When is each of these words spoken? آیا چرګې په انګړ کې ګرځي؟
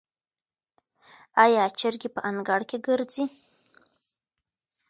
آیا 1.43 1.63
چرګې 1.79 2.09
په 2.15 2.19
انګړ 2.29 2.61
کې 2.69 2.77
ګرځي؟ 2.87 3.25